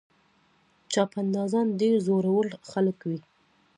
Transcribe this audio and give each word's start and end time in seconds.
چاپندازان 0.93 1.67
ډېر 1.79 1.95
زړور 2.07 2.45
خلک 2.69 2.97
وي. 3.09 3.19